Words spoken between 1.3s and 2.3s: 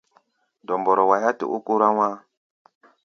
tɛ ó kórá wá̧á̧.